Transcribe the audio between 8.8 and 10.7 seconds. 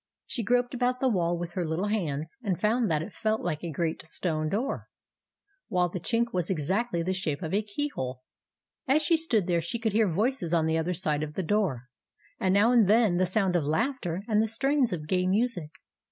As she stood there, she could hear voices on